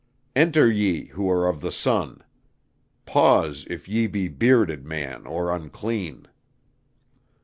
Enter 0.35 0.67
ye 0.67 1.09
who 1.09 1.29
are 1.29 1.47
of 1.47 1.61
the 1.61 1.71
Sun; 1.71 2.23
pause 3.05 3.67
if 3.69 3.87
ye 3.87 4.07
be 4.07 4.29
bearded 4.29 4.83
man 4.83 5.27
or 5.27 5.55
unclean." 5.55 6.27